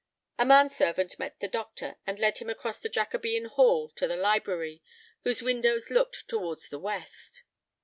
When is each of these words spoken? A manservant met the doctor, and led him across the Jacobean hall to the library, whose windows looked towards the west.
A 0.39 0.47
manservant 0.47 1.19
met 1.19 1.39
the 1.41 1.47
doctor, 1.47 1.97
and 2.07 2.17
led 2.17 2.39
him 2.39 2.49
across 2.49 2.79
the 2.79 2.89
Jacobean 2.89 3.45
hall 3.45 3.87
to 3.97 4.07
the 4.07 4.15
library, 4.17 4.81
whose 5.23 5.43
windows 5.43 5.91
looked 5.91 6.27
towards 6.27 6.69
the 6.69 6.79
west. 6.79 7.43